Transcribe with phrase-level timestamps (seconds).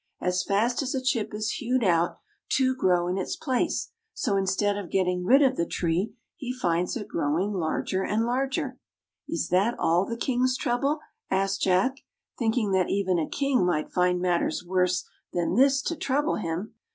[0.19, 2.17] As fast as a chip is hewed out,
[2.49, 6.97] two grow in its place, so instead of getting rid of the tree, he finds
[6.97, 8.79] it growingdarger and larger."
[9.29, 11.97] "Is that all the King's trouble?" asked J ack,
[12.35, 16.73] thinking that even a King might find matters worse than this to trouble him.